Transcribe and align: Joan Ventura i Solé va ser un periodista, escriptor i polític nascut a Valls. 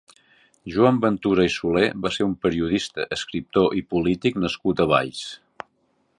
Joan 0.75 0.95
Ventura 1.03 1.45
i 1.49 1.51
Solé 1.55 1.83
va 2.05 2.11
ser 2.17 2.27
un 2.29 2.33
periodista, 2.47 3.07
escriptor 3.19 3.79
i 3.83 3.87
polític 3.93 4.43
nascut 4.47 4.83
a 4.87 4.93
Valls. 4.95 5.25